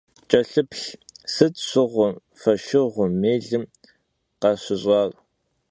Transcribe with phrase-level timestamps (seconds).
[0.29, 0.85] Ç'elhıplh,
[1.33, 3.63] sıt şşığum, foşşığum, mêlım
[4.41, 5.11] khaşış'ar?